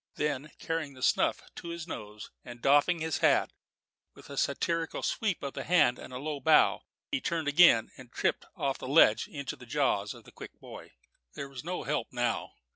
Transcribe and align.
Then 0.15 0.49
carrying 0.57 0.95
the 0.95 1.03
snuff 1.03 1.43
to 1.57 1.67
his 1.67 1.85
nose, 1.87 2.31
and 2.43 2.59
doffing 2.59 3.01
his 3.01 3.19
hat, 3.19 3.51
with 4.15 4.31
a 4.31 4.35
satirical 4.35 5.03
sweep 5.03 5.43
of 5.43 5.53
the 5.53 5.63
hand 5.63 5.99
and 5.99 6.11
a 6.11 6.17
low 6.17 6.39
bow, 6.39 6.81
he 7.11 7.21
turned 7.21 7.47
again 7.47 7.91
and 7.97 8.11
tripped 8.11 8.45
off 8.55 8.79
the 8.79 8.87
ledge 8.87 9.27
into 9.27 9.55
the 9.55 9.67
jaws 9.67 10.15
of 10.15 10.23
the 10.23 10.31
Quick 10.31 10.59
Boy. 10.59 10.93
There 11.35 11.49
was 11.49 11.63
no 11.63 11.83
help 11.83 12.07
now. 12.11 12.53